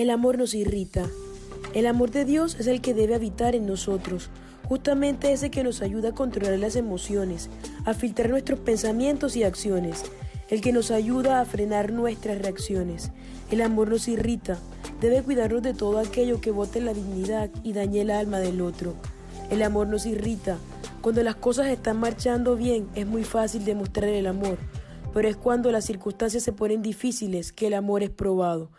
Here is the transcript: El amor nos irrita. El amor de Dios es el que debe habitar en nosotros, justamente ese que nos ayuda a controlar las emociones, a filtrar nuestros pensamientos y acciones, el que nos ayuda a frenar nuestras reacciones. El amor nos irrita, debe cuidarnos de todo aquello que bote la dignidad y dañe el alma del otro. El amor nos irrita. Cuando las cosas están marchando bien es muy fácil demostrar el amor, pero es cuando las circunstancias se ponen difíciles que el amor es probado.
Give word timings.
El 0.00 0.08
amor 0.08 0.38
nos 0.38 0.54
irrita. 0.54 1.10
El 1.74 1.86
amor 1.86 2.10
de 2.10 2.24
Dios 2.24 2.56
es 2.58 2.68
el 2.68 2.80
que 2.80 2.94
debe 2.94 3.14
habitar 3.14 3.54
en 3.54 3.66
nosotros, 3.66 4.30
justamente 4.66 5.30
ese 5.30 5.50
que 5.50 5.62
nos 5.62 5.82
ayuda 5.82 6.08
a 6.08 6.14
controlar 6.14 6.58
las 6.58 6.74
emociones, 6.74 7.50
a 7.84 7.92
filtrar 7.92 8.30
nuestros 8.30 8.60
pensamientos 8.60 9.36
y 9.36 9.42
acciones, 9.42 10.04
el 10.48 10.62
que 10.62 10.72
nos 10.72 10.90
ayuda 10.90 11.38
a 11.38 11.44
frenar 11.44 11.92
nuestras 11.92 12.38
reacciones. 12.38 13.10
El 13.50 13.60
amor 13.60 13.90
nos 13.90 14.08
irrita, 14.08 14.58
debe 15.02 15.22
cuidarnos 15.22 15.62
de 15.62 15.74
todo 15.74 15.98
aquello 15.98 16.40
que 16.40 16.50
bote 16.50 16.80
la 16.80 16.94
dignidad 16.94 17.50
y 17.62 17.74
dañe 17.74 18.00
el 18.00 18.10
alma 18.10 18.38
del 18.38 18.62
otro. 18.62 18.94
El 19.50 19.62
amor 19.62 19.86
nos 19.86 20.06
irrita. 20.06 20.56
Cuando 21.02 21.22
las 21.22 21.34
cosas 21.34 21.66
están 21.66 22.00
marchando 22.00 22.56
bien 22.56 22.88
es 22.94 23.06
muy 23.06 23.24
fácil 23.24 23.66
demostrar 23.66 24.08
el 24.08 24.28
amor, 24.28 24.56
pero 25.12 25.28
es 25.28 25.36
cuando 25.36 25.70
las 25.70 25.84
circunstancias 25.84 26.42
se 26.42 26.54
ponen 26.54 26.80
difíciles 26.80 27.52
que 27.52 27.66
el 27.66 27.74
amor 27.74 28.02
es 28.02 28.08
probado. 28.08 28.70